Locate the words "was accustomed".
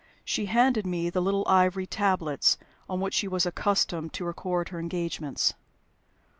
3.27-4.13